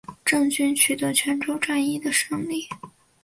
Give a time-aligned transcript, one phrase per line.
[0.25, 2.67] 郑军取得泉州战役的胜利。